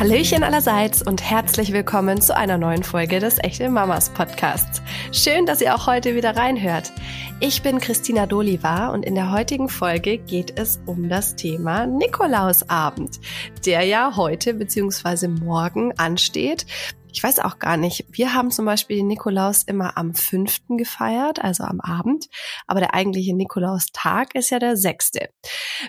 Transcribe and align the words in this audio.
Hallöchen 0.00 0.44
allerseits 0.44 1.02
und 1.02 1.22
herzlich 1.22 1.74
willkommen 1.74 2.22
zu 2.22 2.34
einer 2.34 2.56
neuen 2.56 2.82
Folge 2.82 3.18
des 3.18 3.36
Echte 3.38 3.68
Mamas 3.68 4.08
Podcasts. 4.08 4.80
Schön, 5.12 5.44
dass 5.44 5.60
ihr 5.60 5.74
auch 5.74 5.86
heute 5.86 6.14
wieder 6.14 6.34
reinhört. 6.34 6.90
Ich 7.38 7.60
bin 7.60 7.80
Christina 7.80 8.24
Doliva 8.24 8.94
und 8.94 9.04
in 9.04 9.14
der 9.14 9.30
heutigen 9.30 9.68
Folge 9.68 10.16
geht 10.16 10.58
es 10.58 10.80
um 10.86 11.10
das 11.10 11.36
Thema 11.36 11.86
Nikolausabend, 11.86 13.20
der 13.66 13.82
ja 13.84 14.16
heute 14.16 14.54
bzw. 14.54 15.28
morgen 15.28 15.92
ansteht. 15.98 16.64
Ich 17.12 17.22
weiß 17.22 17.40
auch 17.40 17.58
gar 17.58 17.76
nicht. 17.76 18.04
Wir 18.08 18.34
haben 18.34 18.50
zum 18.50 18.64
Beispiel 18.64 18.98
den 18.98 19.08
Nikolaus 19.08 19.64
immer 19.64 19.96
am 19.96 20.14
fünften 20.14 20.78
gefeiert, 20.78 21.42
also 21.42 21.64
am 21.64 21.80
Abend. 21.80 22.26
Aber 22.66 22.80
der 22.80 22.94
eigentliche 22.94 23.34
Nikolaustag 23.34 24.34
ist 24.34 24.50
ja 24.50 24.58
der 24.58 24.76
sechste. 24.76 25.30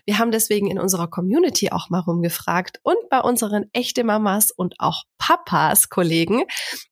Wir 0.06 0.18
haben 0.18 0.32
deswegen 0.32 0.70
in 0.70 0.80
unserer 0.80 1.08
Community 1.08 1.72
auch 1.72 1.90
mal 1.90 2.00
rumgefragt 2.00 2.80
und 2.84 2.98
bei 3.10 3.20
unseren 3.20 3.66
echte 3.74 4.04
Mamas 4.04 4.52
und 4.52 4.76
auch 4.80 5.04
Papas 5.18 5.90
Kollegen, 5.90 6.44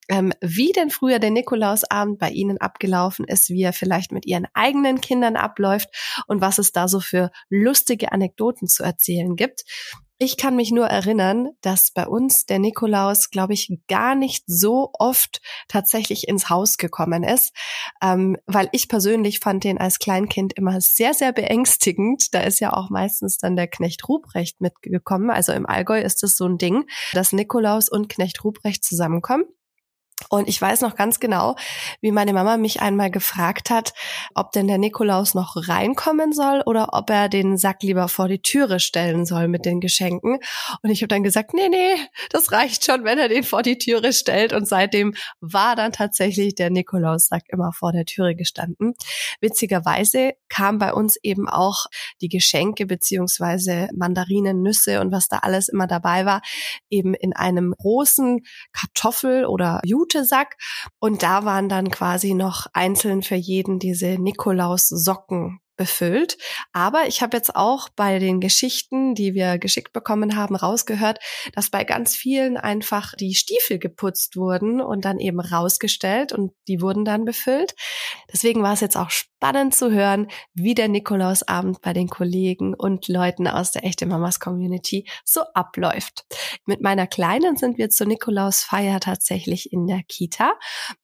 ähm, 0.08 0.32
wie 0.40 0.72
denn 0.72 0.90
früher 0.90 1.18
der 1.18 1.30
Nikolausabend 1.30 2.18
bei 2.18 2.30
Ihnen 2.30 2.58
abgelaufen 2.58 3.24
ist, 3.26 3.50
wie 3.50 3.62
er 3.62 3.72
vielleicht 3.72 4.12
mit 4.12 4.26
Ihren 4.26 4.46
eigenen 4.54 5.00
Kindern 5.00 5.36
abläuft 5.36 5.88
und 6.26 6.40
was 6.40 6.58
es 6.58 6.72
da 6.72 6.86
so 6.88 7.00
für 7.00 7.30
lustige 7.48 8.12
Anekdoten 8.12 8.68
zu 8.68 8.84
erzählen 8.84 9.34
gibt. 9.34 9.64
Ich 10.22 10.36
kann 10.36 10.54
mich 10.54 10.70
nur 10.70 10.84
erinnern, 10.84 11.48
dass 11.62 11.92
bei 11.92 12.06
uns 12.06 12.44
der 12.44 12.58
Nikolaus, 12.58 13.30
glaube 13.30 13.54
ich, 13.54 13.72
gar 13.88 14.14
nicht 14.14 14.44
so 14.46 14.90
oft 14.98 15.40
tatsächlich 15.66 16.28
ins 16.28 16.50
Haus 16.50 16.76
gekommen 16.76 17.24
ist, 17.24 17.56
ähm, 18.02 18.36
weil 18.44 18.68
ich 18.72 18.90
persönlich 18.90 19.40
fand 19.40 19.64
den 19.64 19.78
als 19.78 19.98
Kleinkind 19.98 20.52
immer 20.58 20.78
sehr, 20.82 21.14
sehr 21.14 21.32
beängstigend. 21.32 22.34
Da 22.34 22.40
ist 22.42 22.60
ja 22.60 22.74
auch 22.74 22.90
meistens 22.90 23.38
dann 23.38 23.56
der 23.56 23.66
Knecht 23.66 24.06
Ruprecht 24.10 24.60
mitgekommen. 24.60 25.30
Also 25.30 25.52
im 25.52 25.64
Allgäu 25.64 26.02
ist 26.02 26.22
es 26.22 26.36
so 26.36 26.44
ein 26.44 26.58
Ding, 26.58 26.84
dass 27.14 27.32
Nikolaus 27.32 27.88
und 27.88 28.10
Knecht 28.10 28.44
Ruprecht 28.44 28.84
zusammenkommen. 28.84 29.44
Und 30.28 30.48
ich 30.48 30.60
weiß 30.60 30.82
noch 30.82 30.94
ganz 30.94 31.20
genau, 31.20 31.56
wie 32.00 32.12
meine 32.12 32.32
Mama 32.32 32.56
mich 32.56 32.80
einmal 32.80 33.10
gefragt 33.10 33.70
hat, 33.70 33.94
ob 34.34 34.52
denn 34.52 34.68
der 34.68 34.78
Nikolaus 34.78 35.34
noch 35.34 35.56
reinkommen 35.56 36.32
soll 36.32 36.62
oder 36.66 36.90
ob 36.92 37.10
er 37.10 37.28
den 37.28 37.56
Sack 37.56 37.82
lieber 37.82 38.08
vor 38.08 38.28
die 38.28 38.42
Türe 38.42 38.80
stellen 38.80 39.24
soll 39.26 39.48
mit 39.48 39.64
den 39.64 39.80
Geschenken. 39.80 40.38
Und 40.82 40.90
ich 40.90 41.02
habe 41.02 41.08
dann 41.08 41.22
gesagt, 41.22 41.54
nee, 41.54 41.68
nee, 41.68 41.96
das 42.30 42.52
reicht 42.52 42.84
schon, 42.84 43.04
wenn 43.04 43.18
er 43.18 43.28
den 43.28 43.44
vor 43.44 43.62
die 43.62 43.78
Türe 43.78 44.12
stellt. 44.12 44.52
Und 44.52 44.68
seitdem 44.68 45.14
war 45.40 45.76
dann 45.76 45.92
tatsächlich 45.92 46.54
der 46.54 46.70
Nikolaussack 46.70 47.44
immer 47.48 47.72
vor 47.72 47.92
der 47.92 48.04
Türe 48.04 48.34
gestanden. 48.34 48.94
Witzigerweise 49.40 50.34
kam 50.48 50.78
bei 50.78 50.92
uns 50.92 51.16
eben 51.22 51.48
auch 51.48 51.86
die 52.20 52.28
Geschenke 52.28 52.86
beziehungsweise 52.86 53.88
Mandarinen, 53.94 54.62
Nüsse 54.62 55.00
und 55.00 55.12
was 55.12 55.28
da 55.28 55.38
alles 55.38 55.68
immer 55.68 55.86
dabei 55.86 56.26
war, 56.26 56.42
eben 56.90 57.14
in 57.14 57.34
einem 57.34 57.74
großen 57.76 58.40
Kartoffel- 58.72 59.46
oder 59.46 59.80
Jute 59.84 60.09
Jutesack 60.10 60.56
und 60.98 61.22
da 61.22 61.44
waren 61.44 61.68
dann 61.68 61.90
quasi 61.90 62.34
noch 62.34 62.66
einzeln 62.72 63.22
für 63.22 63.36
jeden 63.36 63.78
diese 63.78 64.18
Nikolaus-Socken 64.18 65.60
befüllt. 65.80 66.36
Aber 66.74 67.06
ich 67.06 67.22
habe 67.22 67.38
jetzt 67.38 67.56
auch 67.56 67.88
bei 67.88 68.18
den 68.18 68.38
Geschichten, 68.38 69.14
die 69.14 69.32
wir 69.32 69.56
geschickt 69.56 69.94
bekommen 69.94 70.36
haben, 70.36 70.54
rausgehört, 70.54 71.20
dass 71.54 71.70
bei 71.70 71.84
ganz 71.84 72.14
vielen 72.14 72.58
einfach 72.58 73.14
die 73.14 73.32
Stiefel 73.32 73.78
geputzt 73.78 74.36
wurden 74.36 74.82
und 74.82 75.06
dann 75.06 75.18
eben 75.18 75.40
rausgestellt 75.40 76.34
und 76.34 76.52
die 76.68 76.82
wurden 76.82 77.06
dann 77.06 77.24
befüllt. 77.24 77.74
Deswegen 78.30 78.62
war 78.62 78.74
es 78.74 78.80
jetzt 78.80 78.98
auch 78.98 79.08
spannend 79.08 79.74
zu 79.74 79.90
hören, 79.90 80.28
wie 80.52 80.74
der 80.74 80.88
Nikolausabend 80.88 81.80
bei 81.80 81.94
den 81.94 82.10
Kollegen 82.10 82.74
und 82.74 83.08
Leuten 83.08 83.48
aus 83.48 83.72
der 83.72 83.82
echte 83.82 84.04
Mamas 84.04 84.38
Community 84.38 85.08
so 85.24 85.40
abläuft. 85.54 86.26
Mit 86.66 86.82
meiner 86.82 87.06
Kleinen 87.06 87.56
sind 87.56 87.78
wir 87.78 87.88
zur 87.88 88.06
Nikolausfeier 88.06 89.00
tatsächlich 89.00 89.72
in 89.72 89.86
der 89.86 90.02
Kita 90.06 90.52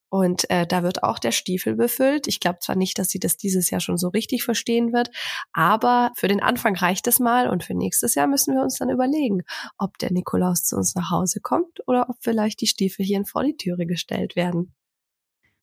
und 0.09 0.49
äh, 0.50 0.67
da 0.67 0.83
wird 0.83 1.03
auch 1.03 1.19
der 1.19 1.33
Stiefel 1.33 1.75
befüllt. 1.75 2.27
Ich 2.27 2.41
glaube 2.41 2.59
zwar 2.61 2.77
nicht, 2.77 2.99
dass 2.99 3.09
sie 3.09 3.19
das 3.19 3.37
dieses 3.37 3.71
Jahr 3.71 3.81
schon 3.81 3.97
so 3.97 4.09
richtig 4.09 4.44
verstehen 4.44 4.93
wird, 4.93 5.11
aber 5.53 6.12
für 6.17 6.28
den 6.28 6.43
Anfang 6.43 6.77
reicht 6.77 7.06
es 7.06 7.19
mal 7.19 7.49
und 7.49 7.65
für 7.65 7.75
nächstes 7.75 8.15
Jahr 8.15 8.27
müssen 8.27 8.55
wir 8.55 8.62
uns 8.62 8.78
dann 8.78 8.91
überlegen, 8.91 9.43
ob 9.78 9.99
der 9.99 10.12
Nikolaus 10.12 10.65
zu 10.65 10.77
uns 10.77 10.94
nach 10.94 11.11
Hause 11.11 11.41
kommt 11.41 11.81
oder 11.87 12.09
ob 12.09 12.17
vielleicht 12.21 12.61
die 12.61 12.67
Stiefel 12.67 13.05
hier 13.05 13.17
vor 13.25 13.44
die 13.44 13.56
Türe 13.56 13.87
gestellt 13.87 14.37
werden. 14.37 14.75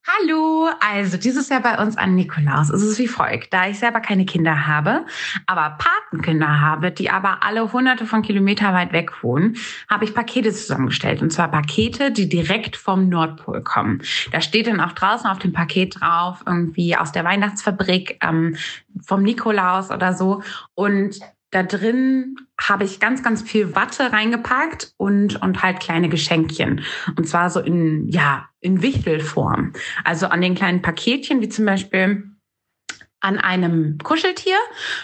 Hallo, 0.06 0.68
also 0.82 1.16
dieses 1.16 1.48
Jahr 1.48 1.62
bei 1.62 1.82
uns 1.82 1.96
an 1.96 2.16
Nikolaus 2.16 2.70
ist 2.70 2.82
es 2.82 3.00
wie 3.00 3.08
folgt. 3.08 3.54
Da 3.54 3.70
ich 3.70 3.80
selber 3.80 4.02
keine 4.02 4.26
Kinder 4.26 4.68
habe, 4.68 5.06
aber 5.46 5.78
Patenkinder 6.14 6.62
habe, 6.62 6.92
die 6.92 7.10
aber 7.10 7.44
alle 7.44 7.74
hunderte 7.74 8.06
von 8.06 8.22
Kilometer 8.22 8.74
weit 8.74 8.94
weg 8.94 9.24
wohnen, 9.24 9.58
habe 9.90 10.06
ich 10.06 10.14
Pakete 10.14 10.52
zusammengestellt. 10.52 11.22
Und 11.22 11.32
zwar 11.32 11.50
Pakete, 11.50 12.12
die 12.12 12.30
direkt 12.30 12.76
vom 12.76 13.10
Nordpol 13.10 13.62
kommen. 13.64 14.02
Da 14.32 14.40
steht 14.42 14.68
dann 14.68 14.80
auch 14.80 14.92
draußen 14.92 15.30
auf 15.30 15.40
dem 15.40 15.54
Paket 15.54 16.00
drauf, 16.00 16.44
irgendwie 16.46 16.96
aus 16.96 17.12
der 17.12 17.24
Weihnachtsfabrik, 17.24 18.20
ähm, 18.22 18.56
vom 19.02 19.24
Nikolaus 19.24 19.90
oder 19.90 20.14
so. 20.14 20.44
Und 20.76 21.20
da 21.50 21.64
drin 21.64 22.36
habe 22.60 22.84
ich 22.84 23.00
ganz, 23.00 23.22
ganz 23.22 23.42
viel 23.42 23.76
Watte 23.76 24.12
reingepackt 24.12 24.94
und, 24.98 25.42
und 25.42 25.62
halt 25.62 25.80
kleine 25.80 26.10
Geschenkchen. 26.10 26.82
Und 27.16 27.28
zwar 27.28 27.50
so 27.50 27.60
in, 27.60 28.08
ja, 28.10 28.50
in 28.60 28.82
Wichtelform. 28.82 29.74
Also 30.04 30.28
an 30.28 30.42
den 30.42 30.56
kleinen 30.56 30.82
Paketchen, 30.82 31.42
wie 31.42 31.50
zum 31.50 31.66
Beispiel 31.66 32.33
an 33.24 33.40
einem 33.40 33.98
Kuscheltier 34.04 34.58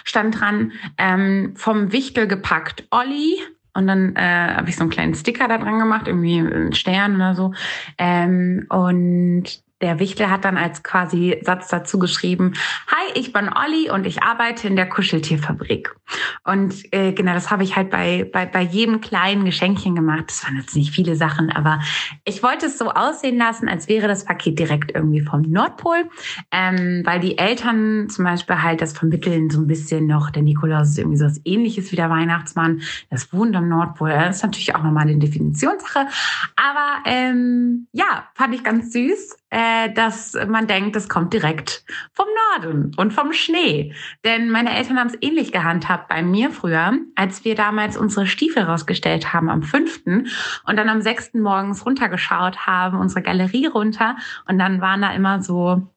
stand 0.04 0.40
dran, 0.40 0.74
ähm, 0.98 1.54
vom 1.56 1.92
Wichtel 1.92 2.28
gepackt 2.28 2.84
Olli. 2.92 3.40
Und 3.74 3.88
dann 3.88 4.16
äh, 4.16 4.56
habe 4.56 4.70
ich 4.70 4.76
so 4.76 4.82
einen 4.82 4.90
kleinen 4.90 5.16
Sticker 5.16 5.48
da 5.48 5.58
dran 5.58 5.80
gemacht, 5.80 6.08
irgendwie 6.08 6.40
einen 6.40 6.74
Stern 6.74 7.16
oder 7.16 7.34
so. 7.34 7.54
Ähm, 7.98 8.66
und 8.70 9.46
der 9.82 10.00
Wichtel 10.00 10.30
hat 10.30 10.46
dann 10.46 10.58
als 10.58 10.84
quasi 10.84 11.40
Satz 11.44 11.70
dazu 11.70 12.00
geschrieben, 12.00 12.54
Hi, 12.88 13.20
ich 13.20 13.32
bin 13.32 13.50
Olli 13.50 13.90
und 13.90 14.06
ich 14.06 14.24
arbeite 14.24 14.68
in 14.68 14.76
der 14.76 14.90
Kuscheltierfabrik. 14.90 15.96
Und 16.44 16.92
äh, 16.94 17.14
genau, 17.14 17.34
das 17.34 17.52
habe 17.52 17.64
ich 17.64 17.76
halt 17.76 17.90
bei, 17.90 18.30
bei, 18.32 18.46
bei 18.46 18.62
jedem 18.62 19.02
kleinen 19.02 19.46
Geschenkchen 19.46 19.96
gemacht. 19.96 20.26
Das 20.28 20.44
waren 20.44 20.58
jetzt 20.58 20.76
nicht 20.76 20.92
viele 20.92 21.16
Sachen, 21.16 21.50
aber 21.52 21.80
ich 22.26 22.44
wollte 22.44 22.66
es 22.66 22.78
so 22.78 22.92
aussehen 22.92 23.38
lassen, 23.38 23.70
als 23.70 23.88
wäre 23.88 24.08
das 24.08 24.26
Paket 24.26 24.60
direkt 24.60 24.92
irgendwie 24.94 25.22
vom 25.22 25.42
Nordpol, 25.42 26.10
ähm, 26.52 27.04
weil 27.06 27.20
die 27.20 27.38
Eltern 27.38 28.10
zum 28.10 28.26
Beispiel 28.26 28.62
halt 28.62 28.82
das 28.82 28.94
vermitteln 28.94 29.50
so 29.50 29.60
ein 29.60 29.68
bisschen 29.68 30.08
noch, 30.08 30.30
der 30.30 30.44
Nikolaus 30.44 30.90
ist 30.90 30.98
irgendwie 30.98 31.18
so 31.18 31.26
was 31.26 31.42
ähnliches 31.46 31.92
wie 31.92 31.96
der 31.96 32.10
Weihnachtsmann, 32.10 32.82
das 33.10 33.32
wohnt 33.32 33.56
am 33.56 33.70
Nordpol. 33.70 34.10
Das 34.10 34.38
ist 34.38 34.44
natürlich 34.44 34.76
auch 34.76 34.84
nochmal 34.84 35.04
eine 35.04 35.18
Definitionssache, 35.18 36.08
aber 36.56 37.04
ähm, 37.06 37.88
ja, 37.94 38.28
fand 38.34 38.56
ich 38.56 38.64
ganz 38.64 38.92
süß 38.92 39.38
äh, 39.52 39.69
dass 39.94 40.34
man 40.48 40.68
denkt, 40.68 40.96
es 40.96 41.10
kommt 41.10 41.34
direkt 41.34 41.84
vom 42.14 42.26
Norden 42.54 42.92
und 42.98 43.14
vom 43.14 43.34
Schnee. 43.34 43.94
Denn 44.24 44.50
meine 44.50 44.76
Eltern 44.76 45.00
haben 45.00 45.08
es 45.08 45.18
ähnlich 45.22 45.52
gehandhabt 45.52 46.08
bei 46.08 46.22
mir 46.22 46.52
früher, 46.52 46.94
als 47.16 47.44
wir 47.46 47.56
damals 47.56 47.98
unsere 47.98 48.28
Stiefel 48.28 48.64
rausgestellt 48.64 49.34
haben 49.34 49.50
am 49.50 49.64
fünften 49.64 50.28
und 50.66 50.76
dann 50.78 50.90
am 50.90 51.02
sechsten 51.02 51.42
morgens 51.42 51.86
runtergeschaut 51.86 52.66
haben, 52.66 53.00
unsere 53.00 53.22
Galerie 53.22 53.68
runter 53.68 54.16
und 54.48 54.60
dann 54.60 54.82
waren 54.82 55.02
da 55.02 55.12
immer 55.14 55.42
so 55.42 55.88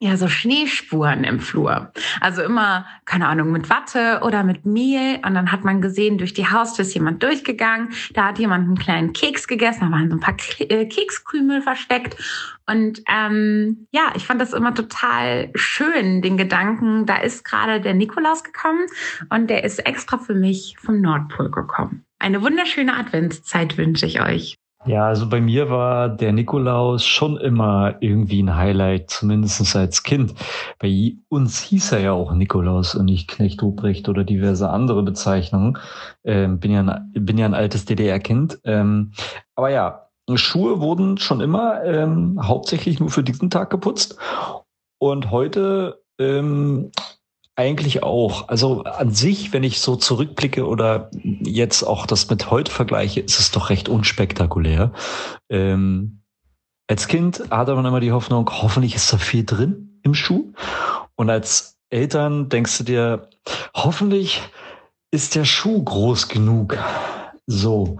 ja, 0.00 0.16
so 0.16 0.28
Schneespuren 0.28 1.24
im 1.24 1.40
Flur. 1.40 1.92
Also 2.20 2.42
immer, 2.42 2.86
keine 3.04 3.26
Ahnung, 3.26 3.50
mit 3.50 3.68
Watte 3.68 4.20
oder 4.22 4.44
mit 4.44 4.64
Mehl. 4.64 5.16
Und 5.26 5.34
dann 5.34 5.50
hat 5.50 5.64
man 5.64 5.80
gesehen, 5.80 6.18
durch 6.18 6.32
die 6.32 6.46
Haustür 6.46 6.84
ist 6.84 6.94
jemand 6.94 7.22
durchgegangen. 7.24 7.90
Da 8.14 8.26
hat 8.26 8.38
jemand 8.38 8.66
einen 8.66 8.78
kleinen 8.78 9.12
Keks 9.12 9.48
gegessen. 9.48 9.80
Da 9.80 9.90
waren 9.90 10.08
so 10.08 10.16
ein 10.16 10.20
paar 10.20 10.36
äh, 10.60 10.86
Kekskrümel 10.86 11.62
versteckt. 11.62 12.16
Und 12.68 13.02
ähm, 13.08 13.88
ja, 13.90 14.12
ich 14.14 14.24
fand 14.24 14.40
das 14.40 14.52
immer 14.52 14.72
total 14.72 15.50
schön, 15.54 16.22
den 16.22 16.36
Gedanken, 16.36 17.06
da 17.06 17.16
ist 17.16 17.42
gerade 17.44 17.80
der 17.80 17.94
Nikolaus 17.94 18.44
gekommen 18.44 18.86
und 19.30 19.48
der 19.48 19.64
ist 19.64 19.78
extra 19.78 20.18
für 20.18 20.34
mich 20.34 20.76
vom 20.78 21.00
Nordpol 21.00 21.50
gekommen. 21.50 22.04
Eine 22.18 22.42
wunderschöne 22.42 22.94
Adventszeit 22.94 23.78
wünsche 23.78 24.04
ich 24.04 24.20
euch. 24.20 24.58
Ja, 24.88 25.06
also 25.06 25.28
bei 25.28 25.38
mir 25.38 25.68
war 25.68 26.08
der 26.08 26.32
Nikolaus 26.32 27.04
schon 27.04 27.36
immer 27.36 27.96
irgendwie 28.00 28.42
ein 28.42 28.56
Highlight, 28.56 29.10
zumindest 29.10 29.76
als 29.76 30.02
Kind. 30.02 30.34
Bei 30.78 31.14
uns 31.28 31.60
hieß 31.60 31.92
er 31.92 32.00
ja 32.00 32.12
auch 32.12 32.32
Nikolaus 32.32 32.94
und 32.94 33.04
nicht 33.04 33.28
Knecht 33.28 33.62
Ruprecht 33.62 34.08
oder 34.08 34.24
diverse 34.24 34.70
andere 34.70 35.02
Bezeichnungen. 35.02 35.76
Ähm, 36.24 36.58
bin, 36.58 36.70
ja 36.70 36.80
ein, 36.80 37.12
bin 37.12 37.36
ja 37.36 37.44
ein 37.44 37.52
altes 37.52 37.84
DDR-Kind. 37.84 38.60
Ähm, 38.64 39.12
aber 39.56 39.68
ja, 39.68 40.08
Schuhe 40.36 40.80
wurden 40.80 41.18
schon 41.18 41.42
immer 41.42 41.84
ähm, 41.84 42.40
hauptsächlich 42.42 42.98
nur 42.98 43.10
für 43.10 43.22
diesen 43.22 43.50
Tag 43.50 43.68
geputzt. 43.68 44.16
Und 44.98 45.30
heute 45.30 46.02
ähm, 46.18 46.92
eigentlich 47.58 48.04
auch. 48.04 48.48
Also 48.48 48.84
an 48.84 49.10
sich, 49.10 49.52
wenn 49.52 49.64
ich 49.64 49.80
so 49.80 49.96
zurückblicke 49.96 50.64
oder 50.64 51.10
jetzt 51.12 51.82
auch 51.82 52.06
das 52.06 52.30
mit 52.30 52.52
heute 52.52 52.70
vergleiche, 52.70 53.20
ist 53.20 53.40
es 53.40 53.50
doch 53.50 53.68
recht 53.68 53.88
unspektakulär. 53.88 54.92
Ähm, 55.50 56.20
als 56.86 57.08
Kind 57.08 57.42
hatte 57.50 57.74
man 57.74 57.84
immer 57.84 57.98
die 57.98 58.12
Hoffnung, 58.12 58.48
hoffentlich 58.62 58.94
ist 58.94 59.12
da 59.12 59.18
viel 59.18 59.44
drin 59.44 59.98
im 60.04 60.14
Schuh. 60.14 60.52
Und 61.16 61.30
als 61.30 61.76
Eltern 61.90 62.48
denkst 62.48 62.78
du 62.78 62.84
dir, 62.84 63.28
hoffentlich 63.74 64.40
ist 65.10 65.34
der 65.34 65.44
Schuh 65.44 65.82
groß 65.82 66.28
genug. 66.28 66.78
So. 67.46 67.98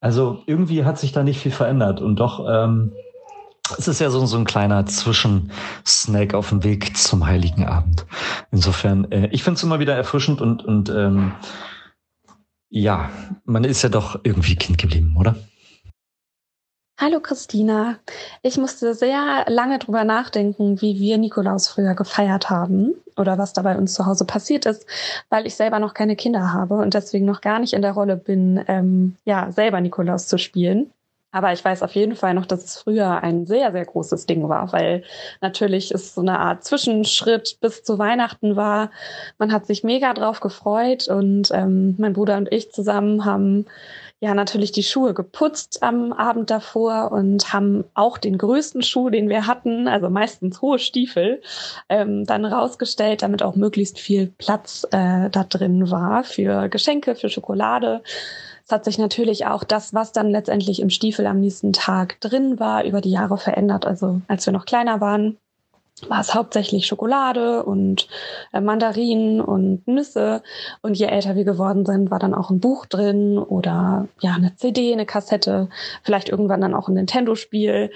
Also 0.00 0.44
irgendwie 0.46 0.84
hat 0.84 0.98
sich 0.98 1.10
da 1.10 1.24
nicht 1.24 1.40
viel 1.40 1.50
verändert 1.50 2.00
und 2.00 2.16
doch 2.16 2.46
ähm, 2.48 2.92
es 3.78 3.88
ist 3.88 4.00
ja 4.00 4.10
so, 4.10 4.24
so 4.26 4.36
ein 4.36 4.44
kleiner 4.44 4.86
Zwischensnack 4.86 6.34
auf 6.34 6.50
dem 6.50 6.64
Weg 6.64 6.96
zum 6.96 7.26
Heiligen 7.26 7.66
Abend. 7.66 8.06
Insofern, 8.50 9.10
äh, 9.10 9.28
ich 9.32 9.42
finde 9.42 9.58
es 9.58 9.62
immer 9.62 9.80
wieder 9.80 9.94
erfrischend 9.94 10.40
und, 10.40 10.64
und 10.64 10.88
ähm, 10.90 11.32
ja, 12.68 13.10
man 13.44 13.64
ist 13.64 13.82
ja 13.82 13.88
doch 13.88 14.20
irgendwie 14.22 14.56
Kind 14.56 14.78
geblieben, 14.78 15.16
oder? 15.18 15.36
Hallo 16.98 17.20
Christina. 17.20 17.98
Ich 18.40 18.56
musste 18.56 18.94
sehr 18.94 19.44
lange 19.48 19.78
drüber 19.78 20.04
nachdenken, 20.04 20.80
wie 20.80 20.98
wir 20.98 21.18
Nikolaus 21.18 21.68
früher 21.68 21.94
gefeiert 21.94 22.48
haben 22.48 22.94
oder 23.18 23.36
was 23.36 23.52
da 23.52 23.60
bei 23.60 23.76
uns 23.76 23.92
zu 23.92 24.06
Hause 24.06 24.24
passiert 24.24 24.64
ist, 24.64 24.86
weil 25.28 25.46
ich 25.46 25.56
selber 25.56 25.78
noch 25.78 25.92
keine 25.92 26.16
Kinder 26.16 26.54
habe 26.54 26.76
und 26.76 26.94
deswegen 26.94 27.26
noch 27.26 27.42
gar 27.42 27.58
nicht 27.58 27.74
in 27.74 27.82
der 27.82 27.92
Rolle 27.92 28.16
bin, 28.16 28.64
ähm, 28.66 29.16
ja, 29.26 29.52
selber 29.52 29.82
Nikolaus 29.82 30.26
zu 30.26 30.38
spielen. 30.38 30.90
Aber 31.36 31.52
ich 31.52 31.62
weiß 31.62 31.82
auf 31.82 31.94
jeden 31.94 32.16
Fall 32.16 32.32
noch, 32.32 32.46
dass 32.46 32.64
es 32.64 32.78
früher 32.78 33.22
ein 33.22 33.44
sehr, 33.44 33.70
sehr 33.70 33.84
großes 33.84 34.24
Ding 34.24 34.48
war, 34.48 34.72
weil 34.72 35.02
natürlich 35.42 35.90
es 35.90 36.14
so 36.14 36.22
eine 36.22 36.38
Art 36.38 36.64
Zwischenschritt 36.64 37.58
bis 37.60 37.82
zu 37.82 37.98
Weihnachten 37.98 38.56
war. 38.56 38.90
Man 39.36 39.52
hat 39.52 39.66
sich 39.66 39.84
mega 39.84 40.14
drauf 40.14 40.40
gefreut 40.40 41.08
und 41.08 41.50
ähm, 41.52 41.94
mein 41.98 42.14
Bruder 42.14 42.38
und 42.38 42.50
ich 42.50 42.72
zusammen 42.72 43.26
haben 43.26 43.66
ja 44.18 44.32
natürlich 44.32 44.72
die 44.72 44.82
Schuhe 44.82 45.12
geputzt 45.12 45.82
am 45.82 46.14
Abend 46.14 46.48
davor 46.48 47.12
und 47.12 47.52
haben 47.52 47.84
auch 47.92 48.16
den 48.16 48.38
größten 48.38 48.80
Schuh, 48.82 49.10
den 49.10 49.28
wir 49.28 49.46
hatten, 49.46 49.88
also 49.88 50.08
meistens 50.08 50.62
hohe 50.62 50.78
Stiefel, 50.78 51.42
ähm, 51.90 52.24
dann 52.24 52.46
rausgestellt, 52.46 53.20
damit 53.20 53.42
auch 53.42 53.56
möglichst 53.56 53.98
viel 53.98 54.28
Platz 54.38 54.86
äh, 54.90 55.28
da 55.28 55.44
drin 55.44 55.90
war 55.90 56.24
für 56.24 56.70
Geschenke, 56.70 57.14
für 57.14 57.28
Schokolade. 57.28 58.02
Es 58.66 58.72
hat 58.72 58.84
sich 58.84 58.98
natürlich 58.98 59.46
auch 59.46 59.62
das, 59.62 59.94
was 59.94 60.10
dann 60.10 60.28
letztendlich 60.28 60.80
im 60.80 60.90
Stiefel 60.90 61.26
am 61.26 61.38
nächsten 61.38 61.72
Tag 61.72 62.20
drin 62.20 62.58
war, 62.58 62.82
über 62.82 63.00
die 63.00 63.12
Jahre 63.12 63.38
verändert. 63.38 63.86
Also 63.86 64.20
als 64.26 64.44
wir 64.44 64.52
noch 64.52 64.66
kleiner 64.66 65.00
waren, 65.00 65.36
war 66.08 66.20
es 66.20 66.34
hauptsächlich 66.34 66.88
Schokolade 66.88 67.62
und 67.62 68.08
äh, 68.52 68.60
Mandarinen 68.60 69.40
und 69.40 69.86
Nüsse. 69.86 70.42
Und 70.82 70.98
je 70.98 71.06
älter 71.06 71.36
wir 71.36 71.44
geworden 71.44 71.86
sind, 71.86 72.10
war 72.10 72.18
dann 72.18 72.34
auch 72.34 72.50
ein 72.50 72.58
Buch 72.58 72.86
drin 72.86 73.38
oder 73.38 74.08
ja, 74.18 74.34
eine 74.34 74.56
CD, 74.56 74.92
eine 74.92 75.06
Kassette, 75.06 75.68
vielleicht 76.02 76.28
irgendwann 76.28 76.60
dann 76.60 76.74
auch 76.74 76.88
ein 76.88 76.94
Nintendo-Spiel 76.94 77.92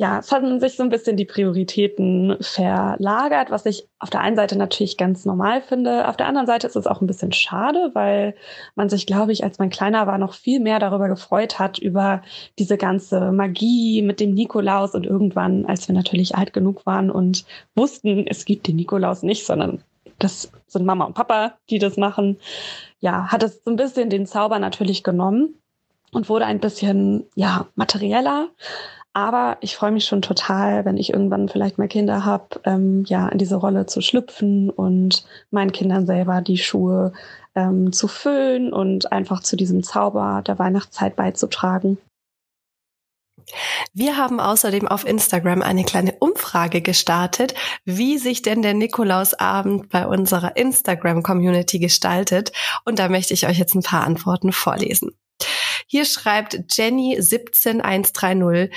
ja, 0.00 0.20
es 0.20 0.30
haben 0.30 0.60
sich 0.60 0.76
so 0.76 0.84
ein 0.84 0.90
bisschen 0.90 1.16
die 1.16 1.24
Prioritäten 1.24 2.36
verlagert, 2.40 3.50
was 3.50 3.66
ich 3.66 3.88
auf 3.98 4.10
der 4.10 4.20
einen 4.20 4.36
Seite 4.36 4.56
natürlich 4.56 4.96
ganz 4.96 5.24
normal 5.24 5.60
finde. 5.60 6.06
Auf 6.08 6.16
der 6.16 6.28
anderen 6.28 6.46
Seite 6.46 6.68
ist 6.68 6.76
es 6.76 6.86
auch 6.86 7.00
ein 7.00 7.08
bisschen 7.08 7.32
schade, 7.32 7.90
weil 7.94 8.36
man 8.76 8.88
sich, 8.88 9.06
glaube 9.06 9.32
ich, 9.32 9.42
als 9.42 9.58
man 9.58 9.70
kleiner 9.70 10.06
war, 10.06 10.16
noch 10.18 10.34
viel 10.34 10.60
mehr 10.60 10.78
darüber 10.78 11.08
gefreut 11.08 11.58
hat, 11.58 11.78
über 11.78 12.22
diese 12.60 12.76
ganze 12.76 13.32
Magie 13.32 14.02
mit 14.02 14.20
dem 14.20 14.34
Nikolaus 14.34 14.94
und 14.94 15.04
irgendwann, 15.04 15.66
als 15.66 15.88
wir 15.88 15.96
natürlich 15.96 16.36
alt 16.36 16.52
genug 16.52 16.86
waren 16.86 17.10
und 17.10 17.44
wussten, 17.74 18.24
es 18.28 18.44
gibt 18.44 18.68
den 18.68 18.76
Nikolaus 18.76 19.24
nicht, 19.24 19.44
sondern 19.44 19.82
das 20.20 20.52
sind 20.68 20.86
Mama 20.86 21.06
und 21.06 21.14
Papa, 21.14 21.54
die 21.70 21.80
das 21.80 21.96
machen, 21.96 22.38
ja, 23.00 23.32
hat 23.32 23.42
es 23.42 23.64
so 23.64 23.70
ein 23.72 23.76
bisschen 23.76 24.10
den 24.10 24.26
Zauber 24.26 24.60
natürlich 24.60 25.02
genommen 25.02 25.56
und 26.12 26.28
wurde 26.28 26.46
ein 26.46 26.60
bisschen, 26.60 27.26
ja, 27.34 27.66
materieller. 27.74 28.48
Aber 29.18 29.56
ich 29.62 29.74
freue 29.74 29.90
mich 29.90 30.04
schon 30.04 30.22
total, 30.22 30.84
wenn 30.84 30.96
ich 30.96 31.12
irgendwann 31.12 31.48
vielleicht 31.48 31.76
mal 31.76 31.88
Kinder 31.88 32.24
habe, 32.24 32.60
ähm, 32.62 33.02
ja, 33.08 33.26
in 33.26 33.38
diese 33.38 33.56
Rolle 33.56 33.84
zu 33.86 34.00
schlüpfen 34.00 34.70
und 34.70 35.24
meinen 35.50 35.72
Kindern 35.72 36.06
selber 36.06 36.40
die 36.40 36.56
Schuhe 36.56 37.12
ähm, 37.56 37.92
zu 37.92 38.06
füllen 38.06 38.72
und 38.72 39.10
einfach 39.10 39.42
zu 39.42 39.56
diesem 39.56 39.82
Zauber 39.82 40.44
der 40.46 40.60
Weihnachtszeit 40.60 41.16
beizutragen. 41.16 41.98
Wir 43.92 44.16
haben 44.16 44.38
außerdem 44.38 44.86
auf 44.86 45.04
Instagram 45.04 45.62
eine 45.62 45.82
kleine 45.82 46.12
Umfrage 46.20 46.80
gestartet, 46.80 47.56
wie 47.84 48.18
sich 48.18 48.42
denn 48.42 48.62
der 48.62 48.74
Nikolausabend 48.74 49.88
bei 49.88 50.06
unserer 50.06 50.56
Instagram-Community 50.56 51.80
gestaltet. 51.80 52.52
Und 52.84 53.00
da 53.00 53.08
möchte 53.08 53.34
ich 53.34 53.48
euch 53.48 53.58
jetzt 53.58 53.74
ein 53.74 53.82
paar 53.82 54.04
Antworten 54.04 54.52
vorlesen. 54.52 55.10
Hier 55.90 56.04
schreibt 56.04 56.58
Jenny 56.70 57.16
17130, 57.18 58.76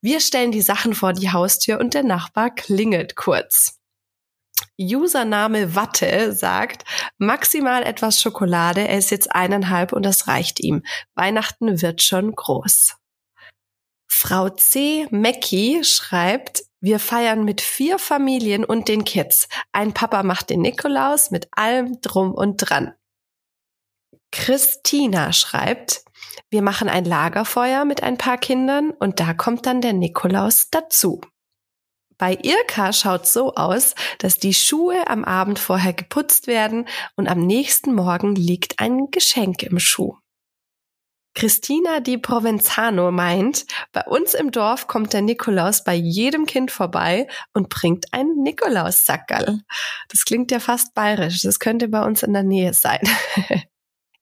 wir 0.00 0.20
stellen 0.20 0.52
die 0.52 0.62
Sachen 0.62 0.94
vor 0.94 1.12
die 1.12 1.30
Haustür 1.30 1.78
und 1.78 1.92
der 1.92 2.02
Nachbar 2.02 2.54
klingelt 2.54 3.14
kurz. 3.14 3.78
Username 4.80 5.74
Watte 5.74 6.32
sagt, 6.32 6.84
maximal 7.18 7.82
etwas 7.82 8.20
Schokolade, 8.22 8.88
er 8.88 8.96
ist 8.96 9.10
jetzt 9.10 9.34
eineinhalb 9.34 9.92
und 9.92 10.02
das 10.04 10.28
reicht 10.28 10.60
ihm. 10.60 10.82
Weihnachten 11.14 11.82
wird 11.82 12.02
schon 12.02 12.32
groß. 12.32 12.96
Frau 14.06 14.48
C. 14.48 15.06
Mackie 15.10 15.84
schreibt, 15.84 16.62
wir 16.80 16.98
feiern 16.98 17.44
mit 17.44 17.60
vier 17.60 17.98
Familien 17.98 18.64
und 18.64 18.88
den 18.88 19.04
Kids. 19.04 19.48
Ein 19.72 19.92
Papa 19.92 20.22
macht 20.22 20.48
den 20.48 20.62
Nikolaus 20.62 21.30
mit 21.30 21.48
allem 21.52 22.00
drum 22.00 22.32
und 22.32 22.56
dran. 22.56 22.94
Christina 24.32 25.32
schreibt, 25.32 26.04
wir 26.50 26.62
machen 26.62 26.88
ein 26.88 27.04
Lagerfeuer 27.04 27.84
mit 27.84 28.02
ein 28.02 28.18
paar 28.18 28.38
Kindern 28.38 28.90
und 28.90 29.20
da 29.20 29.34
kommt 29.34 29.66
dann 29.66 29.80
der 29.80 29.92
Nikolaus 29.92 30.68
dazu. 30.70 31.20
Bei 32.18 32.38
Irka 32.42 32.92
schaut 32.92 33.26
so 33.26 33.54
aus, 33.54 33.94
dass 34.18 34.38
die 34.38 34.54
Schuhe 34.54 35.06
am 35.08 35.24
Abend 35.24 35.58
vorher 35.58 35.92
geputzt 35.92 36.46
werden 36.46 36.86
und 37.14 37.28
am 37.28 37.40
nächsten 37.40 37.94
Morgen 37.94 38.34
liegt 38.34 38.78
ein 38.78 39.10
Geschenk 39.10 39.62
im 39.62 39.78
Schuh. 39.78 40.16
Christina 41.34 42.00
di 42.00 42.16
Provenzano 42.16 43.10
meint, 43.10 43.66
bei 43.92 44.02
uns 44.04 44.32
im 44.32 44.50
Dorf 44.50 44.86
kommt 44.86 45.12
der 45.12 45.20
Nikolaus 45.20 45.84
bei 45.84 45.94
jedem 45.94 46.46
Kind 46.46 46.70
vorbei 46.70 47.28
und 47.52 47.68
bringt 47.68 48.06
ein 48.12 48.28
Nikolaussackerl. 48.42 49.60
Das 50.08 50.24
klingt 50.24 50.50
ja 50.50 50.60
fast 50.60 50.94
bayerisch. 50.94 51.42
Das 51.42 51.58
könnte 51.58 51.88
bei 51.88 52.02
uns 52.02 52.22
in 52.22 52.32
der 52.32 52.42
Nähe 52.42 52.72
sein. 52.72 53.00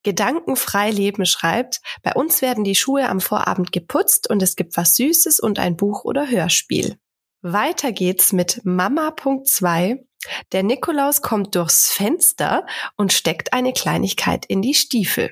Gedankenfrei 0.05 0.91
Leben 0.91 1.27
schreibt, 1.27 1.81
bei 2.03 2.13
uns 2.13 2.41
werden 2.43 2.63
die 2.63 2.77
Schuhe 2.77 3.09
am 3.09 3.21
Vorabend 3.21 3.73
geputzt 3.73 4.31
und 4.31 4.43
es 4.43 4.55
gibt 4.55 4.77
was 4.77 4.95
Süßes 4.95 5.41
und 5.41 5.59
ein 5.59 5.77
Buch 5.77 6.05
oder 6.05 6.31
Hörspiel. 6.31 6.97
Weiter 7.43 7.93
geht's 7.93 8.33
mit 8.33 8.61
Mama.2. 8.65 10.07
Der 10.53 10.63
Nikolaus 10.63 11.21
kommt 11.21 11.55
durchs 11.55 11.91
Fenster 11.91 12.67
und 12.97 13.13
steckt 13.13 13.53
eine 13.53 13.73
Kleinigkeit 13.73 14.47
in 14.47 14.63
die 14.63 14.75
Stiefel. 14.75 15.31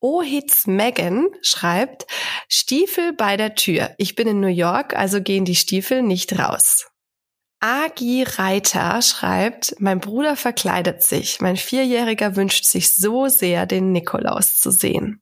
Ohitz 0.00 0.66
Megan 0.66 1.26
schreibt, 1.42 2.06
Stiefel 2.48 3.12
bei 3.12 3.36
der 3.36 3.54
Tür. 3.54 3.94
Ich 3.98 4.14
bin 4.14 4.28
in 4.28 4.40
New 4.40 4.46
York, 4.46 4.96
also 4.96 5.20
gehen 5.20 5.44
die 5.44 5.56
Stiefel 5.56 6.02
nicht 6.02 6.38
raus. 6.38 6.89
Agi 7.60 8.22
Reiter 8.22 9.02
schreibt, 9.02 9.76
mein 9.78 10.00
Bruder 10.00 10.34
verkleidet 10.34 11.02
sich. 11.02 11.40
Mein 11.40 11.58
Vierjähriger 11.58 12.34
wünscht 12.34 12.64
sich 12.64 12.94
so 12.94 13.28
sehr, 13.28 13.66
den 13.66 13.92
Nikolaus 13.92 14.56
zu 14.56 14.70
sehen. 14.70 15.20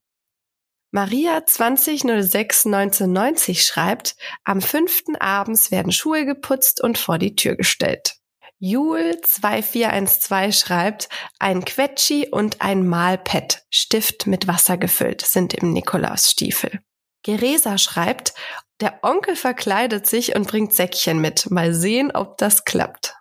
Maria 0.91 1.45
2006 1.45 2.67
1990 2.67 3.65
schreibt, 3.65 4.17
am 4.45 4.63
fünften 4.63 5.17
abends 5.17 5.71
werden 5.71 5.93
Schuhe 5.93 6.25
geputzt 6.25 6.81
und 6.81 6.97
vor 6.97 7.19
die 7.19 7.35
Tür 7.35 7.57
gestellt. 7.57 8.15
Jule 8.61 9.21
2412 9.21 10.55
schreibt, 10.55 11.09
ein 11.39 11.65
Quetschi 11.65 12.29
und 12.31 12.61
ein 12.61 12.87
Malpad, 12.87 13.65
Stift 13.71 14.27
mit 14.27 14.49
Wasser 14.49 14.79
gefüllt, 14.79 15.21
sind 15.21 15.55
im 15.55 15.73
Nikolausstiefel. 15.73 16.81
Geresa 17.23 17.79
schreibt, 17.79 18.33
der 18.81 19.01
Onkel 19.03 19.37
verkleidet 19.37 20.07
sich 20.07 20.37
und 20.37 20.47
bringt 20.47 20.75
Säckchen 20.75 21.21
mit. 21.21 21.51
Mal 21.51 21.75
sehen, 21.75 22.11
ob 22.13 22.39
das 22.39 22.65
klappt. 22.65 23.17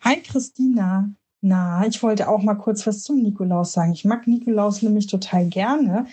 Hi 0.00 0.20
Christina. 0.20 1.10
Na, 1.40 1.86
ich 1.86 2.02
wollte 2.02 2.28
auch 2.28 2.42
mal 2.42 2.54
kurz 2.54 2.86
was 2.86 3.02
zum 3.02 3.22
Nikolaus 3.22 3.72
sagen. 3.72 3.92
Ich 3.92 4.04
mag 4.04 4.26
Nikolaus 4.26 4.82
nämlich 4.82 5.06
total 5.06 5.46
gerne, 5.46 6.06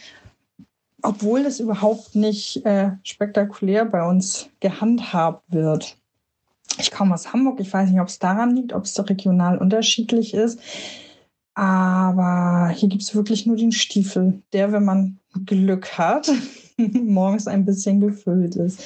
obwohl 1.02 1.44
das 1.44 1.60
überhaupt 1.60 2.16
nicht 2.16 2.66
äh, 2.66 2.92
spektakulär 3.04 3.86
bei 3.86 4.08
uns 4.08 4.50
gehandhabt 4.60 5.44
wird. 5.52 5.98
Ich 6.78 6.92
komme 6.92 7.14
aus 7.14 7.32
Hamburg. 7.32 7.60
Ich 7.60 7.72
weiß 7.72 7.90
nicht, 7.90 8.02
ob 8.02 8.08
es 8.08 8.20
daran 8.20 8.56
liegt, 8.56 8.74
ob 8.74 8.84
es 8.84 9.10
regional 9.10 9.58
unterschiedlich 9.58 10.34
ist. 10.34 10.60
Aber 11.54 12.70
hier 12.76 12.90
gibt 12.90 13.04
es 13.04 13.16
wirklich 13.16 13.46
nur 13.46 13.56
den 13.56 13.72
Stiefel, 13.72 14.42
der, 14.52 14.74
wenn 14.74 14.84
man 14.84 15.20
Glück 15.46 15.98
hat, 15.98 16.30
morgens 16.78 17.48
ein 17.48 17.66
bisschen 17.66 18.00
gefüllt 18.00 18.56
ist. 18.56 18.84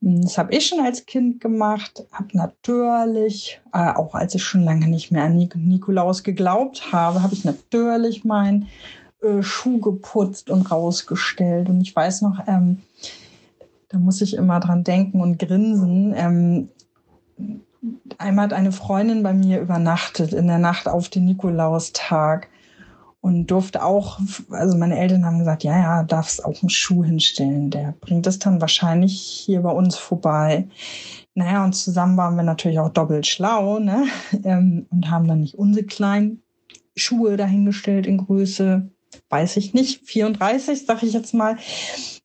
Das 0.00 0.38
habe 0.38 0.52
ich 0.52 0.66
schon 0.66 0.80
als 0.80 1.06
Kind 1.06 1.40
gemacht, 1.40 2.04
habe 2.12 2.36
natürlich, 2.36 3.60
äh, 3.72 3.92
auch 3.92 4.14
als 4.14 4.34
ich 4.34 4.42
schon 4.42 4.64
lange 4.64 4.88
nicht 4.88 5.12
mehr 5.12 5.24
an 5.24 5.36
Nik 5.36 5.54
Nikolaus 5.56 6.22
geglaubt 6.22 6.92
habe, 6.92 7.22
habe 7.22 7.34
ich 7.34 7.44
natürlich 7.44 8.24
meinen 8.24 8.68
äh, 9.22 9.42
Schuh 9.42 9.80
geputzt 9.80 10.50
und 10.50 10.70
rausgestellt. 10.70 11.68
Und 11.68 11.80
ich 11.80 11.94
weiß 11.94 12.22
noch, 12.22 12.40
ähm, 12.46 12.82
da 13.88 13.98
muss 13.98 14.20
ich 14.20 14.34
immer 14.34 14.60
dran 14.60 14.84
denken 14.84 15.20
und 15.20 15.38
grinsen. 15.38 16.14
Ähm, 16.16 16.68
einmal 18.18 18.46
hat 18.46 18.52
eine 18.52 18.72
Freundin 18.72 19.22
bei 19.22 19.32
mir 19.32 19.60
übernachtet 19.60 20.32
in 20.32 20.46
der 20.46 20.58
Nacht 20.58 20.88
auf 20.88 21.08
den 21.08 21.26
Nikolaustag. 21.26 22.48
Und 23.20 23.48
durfte 23.48 23.84
auch, 23.84 24.18
also 24.50 24.78
meine 24.78 24.98
Eltern 24.98 25.26
haben 25.26 25.38
gesagt, 25.38 25.62
ja, 25.62 25.78
ja, 25.78 26.02
darfst 26.04 26.44
auch 26.44 26.62
einen 26.62 26.70
Schuh 26.70 27.04
hinstellen. 27.04 27.70
Der 27.70 27.94
bringt 28.00 28.26
es 28.26 28.38
dann 28.38 28.60
wahrscheinlich 28.60 29.20
hier 29.20 29.60
bei 29.60 29.70
uns 29.70 29.96
vorbei. 29.96 30.68
Naja, 31.34 31.64
und 31.64 31.74
zusammen 31.74 32.16
waren 32.16 32.36
wir 32.36 32.42
natürlich 32.42 32.78
auch 32.78 32.88
doppelt 32.88 33.26
schlau, 33.26 33.78
ne? 33.78 34.06
Ähm, 34.44 34.86
und 34.90 35.10
haben 35.10 35.28
dann 35.28 35.40
nicht 35.40 35.54
unsere 35.56 35.84
kleinen 35.84 36.42
Schuhe 36.96 37.36
dahingestellt 37.36 38.06
in 38.06 38.18
Größe, 38.18 38.88
weiß 39.28 39.56
ich 39.58 39.74
nicht, 39.74 40.06
34, 40.06 40.86
sag 40.86 41.02
ich 41.02 41.12
jetzt 41.12 41.34
mal. 41.34 41.56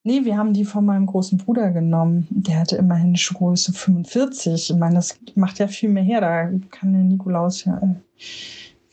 Nee, 0.04 0.24
wir 0.24 0.38
haben 0.38 0.54
die 0.54 0.66
von 0.66 0.86
meinem 0.86 1.08
großen 1.08 1.38
Bruder 1.38 1.72
genommen. 1.72 2.28
Der 2.30 2.60
hatte 2.60 2.78
immerhin 2.78 3.08
eine 3.08 3.18
Schuhgröße 3.18 3.74
45. 3.74 4.70
Ich 4.72 4.78
meine, 4.78 4.96
das 4.96 5.18
macht 5.36 5.60
ja 5.60 5.68
viel 5.68 5.90
mehr 5.90 6.04
her. 6.04 6.22
Da 6.22 6.46
kann 6.70 6.94
der 6.94 7.02
Nikolaus 7.02 7.66
ja 7.66 7.78
äh, 7.80 7.96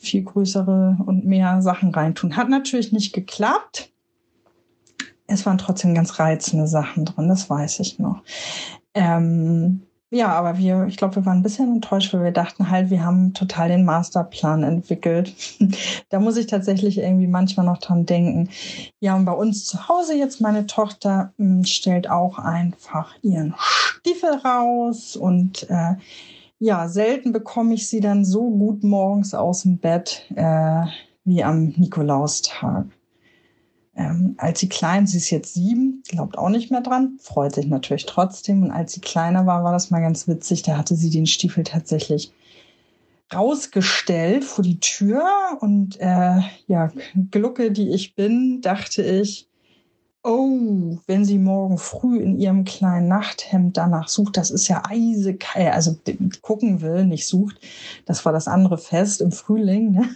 viel 0.03 0.23
größere 0.23 0.99
und 1.07 1.25
mehr 1.25 1.63
Sachen 1.63 1.95
reintun. 1.95 2.37
Hat 2.37 2.49
natürlich 2.49 2.93
nicht 2.93 3.13
geklappt. 3.13 3.91
Es 5.27 5.47
waren 5.47 5.59
trotzdem 5.59 5.95
ganz 5.95 6.19
reizende 6.19 6.67
Sachen 6.67 7.05
drin, 7.05 7.29
das 7.29 7.49
weiß 7.49 7.81
ich 7.81 7.99
noch. 7.99 8.23
Ähm, 8.95 9.83
ja, 10.11 10.29
aber 10.29 10.59
wir, 10.59 10.85
ich 10.89 10.99
glaube, 10.99 11.17
wir 11.17 11.25
waren 11.25 11.39
ein 11.39 11.43
bisschen 11.43 11.73
enttäuscht, 11.73 12.13
weil 12.13 12.25
wir 12.25 12.33
dachten 12.33 12.69
halt, 12.69 12.91
wir 12.91 13.03
haben 13.03 13.33
total 13.33 13.69
den 13.69 13.87
Masterplan 13.87 14.63
entwickelt. 14.63 15.35
da 16.11 16.21
muss 16.21 16.37
ich 16.37 16.49
tatsächlich 16.49 16.99
irgendwie 16.99 17.29
manchmal 17.29 17.65
noch 17.65 17.79
dran 17.79 18.05
denken. 18.05 18.51
Ja, 19.01 19.15
und 19.17 19.25
bei 19.25 19.33
uns 19.33 19.65
zu 19.65 19.89
Hause 19.89 20.15
jetzt 20.15 20.43
meine 20.43 20.67
Tochter 20.67 21.33
mh, 21.39 21.55
hm, 21.55 21.65
stellt 21.65 22.11
auch 22.11 22.39
einfach 22.39 23.15
ihren 23.23 23.55
Stiefel 23.57 24.35
raus 24.45 25.17
und 25.17 25.71
äh, 25.71 25.95
ja, 26.63 26.89
selten 26.89 27.33
bekomme 27.33 27.75
ich 27.75 27.89
sie 27.89 27.99
dann 27.99 28.25
so 28.25 28.49
gut 28.49 28.85
morgens 28.85 29.35
aus 29.35 29.63
dem 29.63 29.79
Bett 29.79 30.31
äh, 30.37 30.85
wie 31.25 31.43
am 31.43 31.75
Nikolaustag. 31.77 32.87
Ähm, 33.97 34.37
als 34.39 34.61
sie 34.61 34.69
klein, 34.69 35.09
sie 35.09 35.19
ist 35.19 35.31
jetzt 35.31 35.55
sieben, 35.55 36.05
glaubt 36.07 36.39
auch 36.39 36.51
nicht 36.51 36.71
mehr 36.71 36.81
dran, 36.81 37.19
freut 37.21 37.57
sich 37.57 37.67
natürlich 37.67 38.07
trotzdem. 38.07 38.63
Und 38.63 38.71
als 38.71 38.93
sie 38.93 39.01
kleiner 39.01 39.45
war, 39.45 39.65
war 39.65 39.73
das 39.73 39.91
mal 39.91 40.03
ganz 40.03 40.29
witzig. 40.29 40.63
Da 40.63 40.79
hatte 40.79 40.95
sie 40.95 41.11
den 41.11 41.27
Stiefel 41.27 41.65
tatsächlich 41.65 42.33
rausgestellt 43.35 44.45
vor 44.45 44.63
die 44.63 44.79
Tür. 44.79 45.25
Und 45.61 45.99
äh, 45.99 46.43
ja, 46.69 46.93
Glucke, 47.33 47.73
die 47.73 47.91
ich 47.91 48.15
bin, 48.15 48.61
dachte 48.61 49.03
ich, 49.03 49.49
Oh, 50.25 50.99
wenn 51.09 51.25
sie 51.25 51.39
morgen 51.39 51.79
früh 51.79 52.21
in 52.21 52.39
ihrem 52.39 52.65
kleinen 52.65 53.09
Nachthemd 53.09 53.77
danach 53.77 54.09
sucht, 54.09 54.37
das 54.37 54.53
ist 54.53 54.69
ja 54.69 54.83
eisekalt, 54.89 55.73
also 55.73 55.97
gucken 56.43 56.81
will, 56.81 57.05
nicht 57.05 57.27
sucht. 57.27 57.59
Das 58.07 58.25
war 58.25 58.33
das 58.33 58.47
andere 58.47 58.79
Fest 58.79 59.21
im 59.21 59.33
Frühling. 59.33 59.91
Ne? 59.91 60.09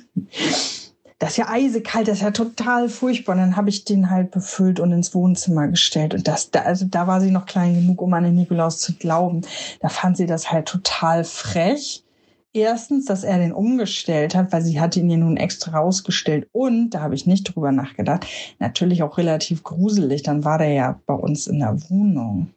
Das 1.18 1.30
ist 1.30 1.36
ja 1.38 1.48
eisekalt, 1.48 2.06
das 2.06 2.18
ist 2.18 2.22
ja 2.22 2.30
total 2.30 2.88
furchtbar. 2.88 3.32
Und 3.32 3.40
dann 3.40 3.56
habe 3.56 3.68
ich 3.68 3.84
den 3.84 4.08
halt 4.08 4.30
befüllt 4.30 4.78
und 4.78 4.92
ins 4.92 5.12
Wohnzimmer 5.12 5.66
gestellt. 5.66 6.14
Und 6.14 6.28
das, 6.28 6.52
da, 6.52 6.60
also 6.60 6.84
da 6.84 7.08
war 7.08 7.20
sie 7.20 7.32
noch 7.32 7.46
klein 7.46 7.74
genug, 7.74 8.00
um 8.00 8.14
an 8.14 8.22
den 8.22 8.36
Nikolaus 8.36 8.78
zu 8.78 8.94
glauben. 8.94 9.40
Da 9.80 9.88
fand 9.88 10.16
sie 10.16 10.26
das 10.26 10.52
halt 10.52 10.68
total 10.68 11.24
frech 11.24 12.04
erstens, 12.56 13.04
dass 13.04 13.22
er 13.22 13.38
den 13.38 13.52
umgestellt 13.52 14.34
hat, 14.34 14.52
weil 14.52 14.62
sie 14.62 14.80
hatte 14.80 15.00
ihn 15.00 15.10
ja 15.10 15.16
nun 15.16 15.36
extra 15.36 15.78
rausgestellt 15.78 16.48
und, 16.52 16.90
da 16.90 17.00
habe 17.00 17.14
ich 17.14 17.26
nicht 17.26 17.44
drüber 17.44 17.70
nachgedacht, 17.70 18.26
natürlich 18.58 19.02
auch 19.02 19.18
relativ 19.18 19.62
gruselig. 19.62 20.22
Dann 20.22 20.44
war 20.44 20.58
der 20.58 20.72
ja 20.72 21.00
bei 21.06 21.14
uns 21.14 21.46
in 21.46 21.60
der 21.60 21.78
Wohnung. 21.90 22.50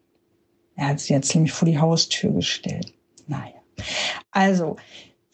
Er 0.75 0.89
hat 0.89 0.99
sie 1.01 1.13
jetzt 1.13 1.35
nämlich 1.35 1.51
vor 1.51 1.67
die 1.67 1.79
Haustür 1.79 2.31
gestellt. 2.31 2.93
Naja. 3.27 3.53
Also, 4.31 4.77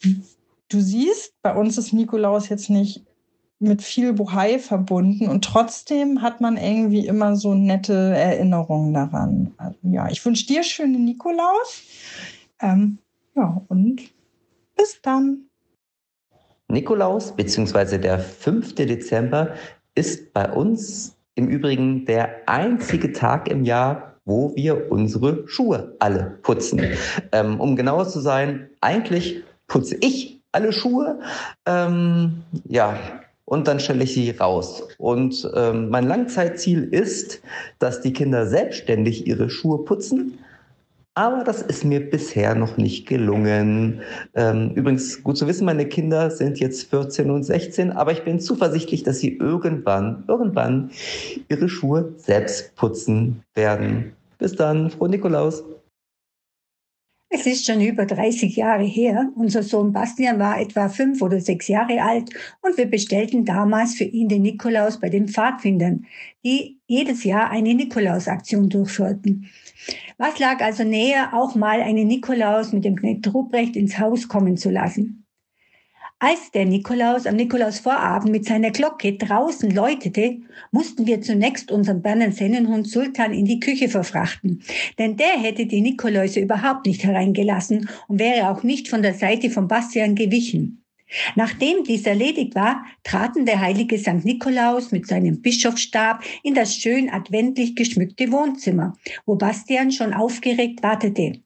du 0.02 0.80
siehst, 0.80 1.34
bei 1.42 1.54
uns 1.54 1.78
ist 1.78 1.92
Nikolaus 1.92 2.48
jetzt 2.48 2.68
nicht 2.68 3.04
mit 3.58 3.80
viel 3.80 4.12
Buhai 4.12 4.58
verbunden 4.58 5.28
und 5.28 5.44
trotzdem 5.44 6.20
hat 6.20 6.40
man 6.40 6.56
irgendwie 6.56 7.06
immer 7.06 7.36
so 7.36 7.54
nette 7.54 7.94
Erinnerungen 7.94 8.92
daran. 8.92 9.54
Also, 9.56 9.78
ja, 9.84 10.08
ich 10.10 10.24
wünsche 10.24 10.46
dir 10.46 10.62
schöne 10.62 10.98
Nikolaus. 10.98 11.82
Ähm, 12.60 12.98
ja, 13.34 13.62
und 13.68 14.02
bis 14.76 15.00
dann. 15.02 15.48
Nikolaus 16.68 17.34
bzw. 17.34 17.98
der 17.98 18.18
5. 18.18 18.74
Dezember 18.74 19.54
ist 19.94 20.32
bei 20.32 20.50
uns 20.50 21.16
im 21.34 21.48
Übrigen 21.48 22.04
der 22.06 22.48
einzige 22.48 23.12
Tag 23.12 23.48
im 23.48 23.64
Jahr, 23.64 24.14
wo 24.24 24.54
wir 24.56 24.90
unsere 24.90 25.46
Schuhe 25.46 25.94
alle 26.00 26.38
putzen. 26.42 26.96
Ähm, 27.32 27.60
um 27.60 27.76
genauer 27.76 28.08
zu 28.08 28.20
sein, 28.20 28.68
eigentlich 28.80 29.44
putze 29.68 29.96
ich 30.00 30.40
alle 30.52 30.72
Schuhe. 30.72 31.20
Ähm, 31.66 32.42
ja, 32.64 32.98
und 33.44 33.68
dann 33.68 33.78
stelle 33.78 34.02
ich 34.02 34.14
sie 34.14 34.30
raus. 34.30 34.88
Und 34.98 35.48
ähm, 35.54 35.88
mein 35.90 36.08
Langzeitziel 36.08 36.82
ist, 36.82 37.40
dass 37.78 38.00
die 38.00 38.12
Kinder 38.12 38.46
selbstständig 38.46 39.26
ihre 39.26 39.50
Schuhe 39.50 39.84
putzen 39.84 40.38
aber 41.16 41.44
das 41.44 41.62
ist 41.62 41.82
mir 41.82 42.10
bisher 42.10 42.54
noch 42.54 42.76
nicht 42.76 43.08
gelungen. 43.08 44.02
Ähm, 44.34 44.72
übrigens, 44.74 45.22
gut 45.22 45.38
zu 45.38 45.46
wissen, 45.46 45.64
meine 45.64 45.86
Kinder 45.86 46.30
sind 46.30 46.60
jetzt 46.60 46.90
14 46.90 47.30
und 47.30 47.42
16, 47.42 47.90
aber 47.90 48.12
ich 48.12 48.22
bin 48.22 48.38
zuversichtlich, 48.38 49.02
dass 49.02 49.20
sie 49.20 49.34
irgendwann, 49.38 50.24
irgendwann 50.28 50.90
ihre 51.48 51.70
Schuhe 51.70 52.12
selbst 52.18 52.76
putzen 52.76 53.42
werden. 53.54 54.12
Bis 54.38 54.56
dann, 54.56 54.90
frohe 54.90 55.08
Nikolaus. 55.08 55.64
Es 57.30 57.46
ist 57.46 57.66
schon 57.66 57.80
über 57.80 58.04
30 58.04 58.54
Jahre 58.54 58.84
her. 58.84 59.30
Unser 59.36 59.62
Sohn 59.62 59.92
Bastian 59.92 60.38
war 60.38 60.60
etwa 60.60 60.90
fünf 60.90 61.22
oder 61.22 61.40
sechs 61.40 61.66
Jahre 61.66 62.02
alt 62.02 62.30
und 62.60 62.76
wir 62.76 62.86
bestellten 62.86 63.46
damals 63.46 63.94
für 63.94 64.04
ihn 64.04 64.28
den 64.28 64.42
Nikolaus 64.42 65.00
bei 65.00 65.08
den 65.08 65.28
Pfadfindern, 65.28 66.04
die 66.44 66.78
jedes 66.86 67.24
Jahr 67.24 67.50
eine 67.50 67.74
Nikolausaktion 67.74 68.68
durchführten. 68.68 69.48
Was 70.18 70.38
lag 70.38 70.60
also 70.60 70.84
näher, 70.84 71.30
auch 71.32 71.54
mal 71.54 71.82
einen 71.82 72.06
Nikolaus 72.06 72.72
mit 72.72 72.84
dem 72.84 72.96
Knecht 72.96 73.32
Ruprecht 73.32 73.76
ins 73.76 73.98
Haus 73.98 74.28
kommen 74.28 74.56
zu 74.56 74.70
lassen? 74.70 75.26
Als 76.18 76.50
der 76.50 76.64
Nikolaus 76.64 77.26
am 77.26 77.36
Nikolausvorabend 77.36 78.32
mit 78.32 78.46
seiner 78.46 78.70
Glocke 78.70 79.18
draußen 79.18 79.70
läutete, 79.70 80.38
mussten 80.72 81.06
wir 81.06 81.20
zunächst 81.20 81.70
unseren 81.70 82.00
Berner 82.00 82.32
Sennenhund 82.32 82.88
Sultan 82.88 83.34
in 83.34 83.44
die 83.44 83.60
Küche 83.60 83.90
verfrachten. 83.90 84.62
Denn 84.98 85.18
der 85.18 85.38
hätte 85.38 85.66
die 85.66 85.82
Nikoläuse 85.82 86.40
überhaupt 86.40 86.86
nicht 86.86 87.04
hereingelassen 87.04 87.90
und 88.08 88.18
wäre 88.18 88.48
auch 88.48 88.62
nicht 88.62 88.88
von 88.88 89.02
der 89.02 89.12
Seite 89.12 89.50
von 89.50 89.68
Bastian 89.68 90.14
gewichen. 90.14 90.85
Nachdem 91.34 91.84
dies 91.84 92.06
erledigt 92.06 92.54
war, 92.54 92.84
traten 93.04 93.46
der 93.46 93.60
heilige 93.60 93.98
St. 93.98 94.24
Nikolaus 94.24 94.92
mit 94.92 95.06
seinem 95.06 95.40
Bischofsstab 95.40 96.22
in 96.42 96.54
das 96.54 96.76
schön 96.76 97.10
adventlich 97.10 97.76
geschmückte 97.76 98.32
Wohnzimmer, 98.32 98.94
wo 99.24 99.36
Bastian 99.36 99.92
schon 99.92 100.12
aufgeregt 100.12 100.82
wartete. 100.82 101.40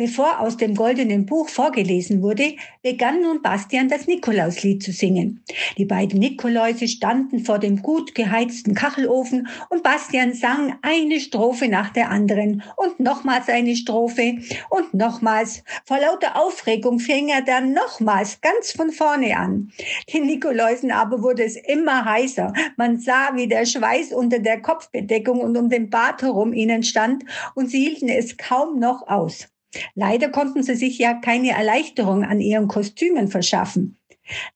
Bevor 0.00 0.40
aus 0.40 0.56
dem 0.56 0.76
goldenen 0.76 1.26
Buch 1.26 1.50
vorgelesen 1.50 2.22
wurde, 2.22 2.54
begann 2.82 3.20
nun 3.20 3.42
Bastian 3.42 3.90
das 3.90 4.06
Nikolauslied 4.06 4.82
zu 4.82 4.92
singen. 4.92 5.44
Die 5.76 5.84
beiden 5.84 6.20
Nikoläuse 6.20 6.88
standen 6.88 7.40
vor 7.40 7.58
dem 7.58 7.82
gut 7.82 8.14
geheizten 8.14 8.74
Kachelofen 8.74 9.46
und 9.68 9.82
Bastian 9.82 10.32
sang 10.32 10.78
eine 10.80 11.20
Strophe 11.20 11.68
nach 11.68 11.90
der 11.90 12.08
anderen 12.08 12.62
und 12.76 12.98
nochmals 12.98 13.50
eine 13.50 13.76
Strophe 13.76 14.38
und 14.70 14.94
nochmals. 14.94 15.64
Vor 15.84 15.98
lauter 15.98 16.42
Aufregung 16.42 16.98
fing 16.98 17.28
er 17.28 17.42
dann 17.42 17.74
nochmals 17.74 18.40
ganz 18.40 18.72
von 18.72 18.92
vorne 18.92 19.36
an. 19.36 19.70
Den 20.14 20.24
Nikoläusen 20.24 20.92
aber 20.92 21.22
wurde 21.22 21.44
es 21.44 21.56
immer 21.56 22.06
heißer. 22.06 22.54
Man 22.78 22.98
sah, 22.98 23.32
wie 23.34 23.48
der 23.48 23.66
Schweiß 23.66 24.14
unter 24.14 24.38
der 24.38 24.62
Kopfbedeckung 24.62 25.40
und 25.40 25.58
um 25.58 25.68
den 25.68 25.90
Bart 25.90 26.22
herum 26.22 26.54
ihnen 26.54 26.84
stand 26.84 27.22
und 27.54 27.68
sie 27.68 27.86
hielten 27.86 28.08
es 28.08 28.38
kaum 28.38 28.78
noch 28.78 29.06
aus. 29.06 29.46
Leider 29.94 30.30
konnten 30.30 30.62
sie 30.62 30.74
sich 30.74 30.98
ja 30.98 31.14
keine 31.14 31.50
Erleichterung 31.50 32.24
an 32.24 32.40
ihren 32.40 32.68
Kostümen 32.68 33.28
verschaffen. 33.28 33.96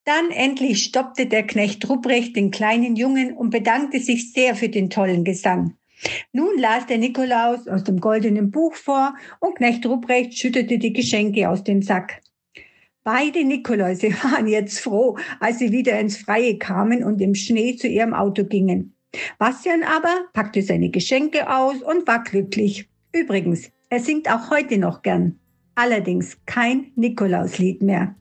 Dann 0.04 0.30
endlich 0.30 0.85
stoppte 0.85 1.26
der 1.26 1.47
Knecht 1.47 1.88
Ruprecht 1.88 2.37
den 2.37 2.50
kleinen 2.50 2.97
Jungen 2.97 3.33
und 3.33 3.50
bedankte 3.50 4.00
sich 4.00 4.33
sehr 4.33 4.54
für 4.54 4.68
den 4.68 4.90
tollen 4.90 5.25
Gesang. 5.25 5.76
Nun 6.33 6.59
las 6.59 6.87
der 6.87 6.99
Nikolaus 6.99 7.66
aus 7.66 7.85
dem 7.85 8.00
goldenen 8.00 8.50
Buch 8.50 8.75
vor 8.75 9.14
und 9.40 9.56
Knecht 9.56 9.87
Ruprecht 9.87 10.37
schüttete 10.37 10.78
die 10.78 10.92
Geschenke 10.92 11.49
aus 11.49 11.64
dem 11.64 11.83
Sack. 11.83 12.21
Beide 13.04 13.44
Nikoläuse 13.44 14.09
waren 14.23 14.47
jetzt 14.47 14.80
froh, 14.80 15.18
als 15.40 15.59
sie 15.59 15.73
wieder 15.73 15.99
ins 15.99 16.16
Freie 16.16 16.59
kamen 16.59 17.04
und 17.04 17.21
im 17.21 17.35
Schnee 17.35 17.76
zu 17.76 17.88
ihrem 17.88 18.14
Auto 18.14 18.44
gingen. 18.44 18.94
Bastian 19.38 19.83
aber 19.83 20.26
packte 20.33 20.62
seine 20.62 20.90
Geschenke 20.90 21.49
aus 21.49 21.83
und 21.83 22.06
war 22.06 22.23
glücklich. 22.25 22.88
Übrigens, 23.12 23.71
er 23.88 24.00
singt 24.00 24.31
auch 24.31 24.50
heute 24.50 24.79
noch 24.79 25.03
gern. 25.03 25.38
Allerdings 25.75 26.38
kein 26.47 26.93
Nikolauslied 26.95 27.83
mehr. 27.83 28.14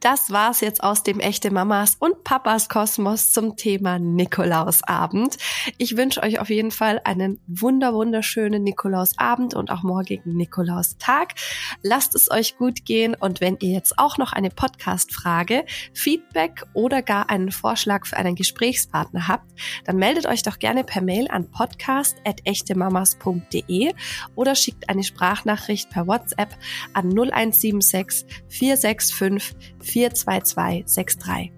Das 0.00 0.30
war's 0.30 0.60
jetzt 0.60 0.84
aus 0.84 1.02
dem 1.02 1.18
echte 1.18 1.50
Mamas 1.50 1.96
und 1.98 2.22
Papas 2.22 2.68
Kosmos 2.68 3.32
zum 3.32 3.56
Thema 3.56 3.98
Nikolausabend. 3.98 5.36
Ich 5.76 5.96
wünsche 5.96 6.22
euch 6.22 6.38
auf 6.38 6.50
jeden 6.50 6.70
Fall 6.70 7.00
einen 7.02 7.40
wunder 7.48 7.94
wunderschönen 7.94 8.62
Nikolausabend 8.62 9.54
und 9.54 9.72
auch 9.72 9.82
morgigen 9.82 10.36
Nikolaustag. 10.36 11.34
Lasst 11.82 12.14
es 12.14 12.30
euch 12.30 12.56
gut 12.56 12.84
gehen 12.84 13.16
und 13.16 13.40
wenn 13.40 13.56
ihr 13.60 13.72
jetzt 13.72 13.98
auch 13.98 14.18
noch 14.18 14.32
eine 14.32 14.50
Podcast-Frage, 14.50 15.64
Feedback 15.94 16.64
oder 16.74 17.02
gar 17.02 17.28
einen 17.28 17.50
Vorschlag 17.50 18.06
für 18.06 18.18
einen 18.18 18.36
Gesprächspartner 18.36 19.26
habt, 19.26 19.50
dann 19.84 19.96
meldet 19.96 20.26
euch 20.26 20.44
doch 20.44 20.60
gerne 20.60 20.84
per 20.84 21.02
Mail 21.02 21.26
an 21.28 21.50
podcast@echtemamas.de 21.50 23.94
oder 24.36 24.54
schickt 24.54 24.88
eine 24.88 25.02
Sprachnachricht 25.02 25.90
per 25.90 26.06
WhatsApp 26.06 26.56
an 26.92 27.08
0176 27.08 28.24
465 28.48 29.56
42263. 29.88 31.52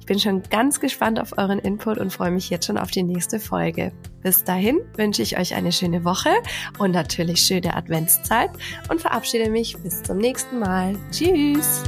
Ich 0.00 0.06
bin 0.06 0.18
schon 0.18 0.42
ganz 0.42 0.80
gespannt 0.80 1.18
auf 1.18 1.36
euren 1.38 1.58
Input 1.58 1.98
und 1.98 2.12
freue 2.12 2.30
mich 2.30 2.50
jetzt 2.50 2.66
schon 2.66 2.78
auf 2.78 2.90
die 2.90 3.02
nächste 3.02 3.40
Folge. 3.40 3.92
Bis 4.22 4.44
dahin 4.44 4.80
wünsche 4.96 5.22
ich 5.22 5.38
euch 5.38 5.54
eine 5.54 5.72
schöne 5.72 6.04
Woche 6.04 6.30
und 6.78 6.92
natürlich 6.92 7.40
schöne 7.40 7.74
Adventszeit 7.74 8.50
und 8.88 9.00
verabschiede 9.00 9.50
mich 9.50 9.76
bis 9.78 10.02
zum 10.02 10.18
nächsten 10.18 10.58
Mal. 10.58 10.94
Tschüss! 11.10 11.82